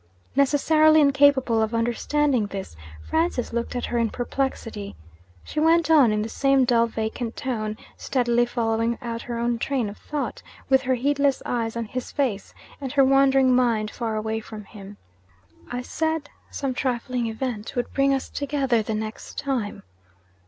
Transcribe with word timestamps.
Necessarily 0.35 0.99
incapable 0.99 1.61
of 1.61 1.75
understanding 1.75 2.47
this, 2.47 2.75
Francis 3.07 3.53
looked 3.53 3.75
at 3.75 3.85
her 3.85 3.99
in 3.99 4.09
perplexity. 4.09 4.95
She 5.43 5.59
went 5.59 5.91
on 5.91 6.11
in 6.11 6.23
the 6.23 6.27
same 6.27 6.65
dull 6.65 6.87
vacant 6.87 7.35
tone, 7.37 7.77
steadily 7.97 8.47
following 8.47 8.97
out 8.99 9.21
her 9.21 9.37
own 9.37 9.59
train 9.59 9.89
of 9.89 9.97
thought, 9.99 10.41
with 10.69 10.81
her 10.81 10.95
heedless 10.95 11.43
eyes 11.45 11.75
on 11.77 11.85
his 11.85 12.11
face, 12.11 12.51
and 12.81 12.91
her 12.93 13.05
wandering 13.05 13.55
mind 13.55 13.91
far 13.91 14.15
away 14.15 14.39
from 14.39 14.63
him. 14.63 14.97
'I 15.71 15.83
said 15.83 16.31
some 16.49 16.73
trifling 16.73 17.27
event 17.27 17.75
would 17.75 17.93
bring 17.93 18.11
us 18.11 18.27
together 18.27 18.81
the 18.81 18.95
next 18.95 19.37
time. 19.37 19.83